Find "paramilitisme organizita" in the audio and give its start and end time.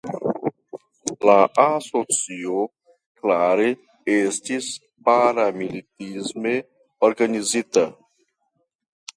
5.11-7.89